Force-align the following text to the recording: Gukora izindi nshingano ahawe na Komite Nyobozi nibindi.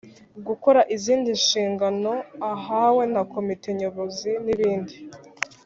Gukora 0.47 0.81
izindi 0.95 1.29
nshingano 1.39 2.13
ahawe 2.51 3.03
na 3.13 3.21
Komite 3.33 3.67
Nyobozi 3.79 4.29
nibindi. 4.45 4.95